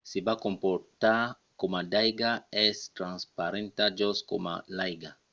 [0.09, 1.19] se va comportar
[1.59, 2.31] coma d’aiga.
[2.65, 5.11] es transparenta just coma l’aiga